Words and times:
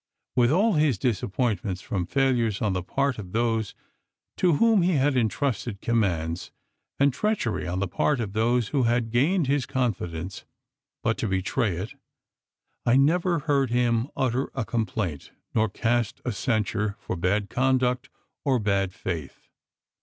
With 0.35 0.49
all 0.49 0.73
his 0.73 0.97
disappointments 0.97 1.79
from 1.79 2.07
failures 2.07 2.59
on 2.59 2.73
the 2.73 2.81
part 2.81 3.19
of 3.19 3.33
those 3.33 3.75
to 4.37 4.53
whom 4.53 4.81
he 4.81 4.93
had 4.93 5.15
intrusted 5.15 5.79
commands, 5.79 6.51
and 6.99 7.13
treachery 7.13 7.67
on 7.67 7.77
the 7.77 7.87
part 7.87 8.19
of 8.19 8.33
those 8.33 8.69
who 8.69 8.81
had 8.85 9.11
gained 9.11 9.45
his 9.45 9.67
confidence 9.67 10.43
hut 11.05 11.19
to 11.19 11.27
betray 11.27 11.75
it, 11.77 11.93
I 12.83 12.97
never 12.97 13.41
heard 13.41 13.69
him 13.69 14.09
utter 14.17 14.49
a 14.55 14.65
complaint, 14.65 15.33
nor 15.53 15.69
cast 15.69 16.19
a 16.25 16.31
censure, 16.31 16.95
for 16.97 17.15
bad 17.15 17.51
conduct 17.51 18.09
or 18.43 18.57
bad 18.57 18.95
faith. 18.95 19.49